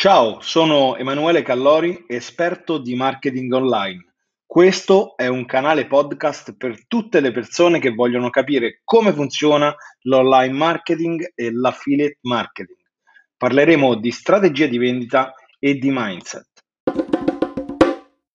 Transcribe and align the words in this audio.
Ciao, 0.00 0.40
sono 0.42 0.94
Emanuele 0.94 1.42
Callori, 1.42 2.04
esperto 2.06 2.78
di 2.78 2.94
marketing 2.94 3.52
online. 3.52 4.12
Questo 4.46 5.16
è 5.16 5.26
un 5.26 5.44
canale 5.44 5.88
podcast 5.88 6.56
per 6.56 6.86
tutte 6.86 7.18
le 7.18 7.32
persone 7.32 7.80
che 7.80 7.90
vogliono 7.90 8.30
capire 8.30 8.80
come 8.84 9.12
funziona 9.12 9.74
l'online 10.02 10.54
marketing 10.54 11.32
e 11.34 11.50
l'affiliate 11.50 12.18
marketing. 12.20 12.78
Parleremo 13.36 13.96
di 13.96 14.12
strategia 14.12 14.68
di 14.68 14.78
vendita 14.78 15.34
e 15.58 15.74
di 15.74 15.90
mindset. 15.90 16.46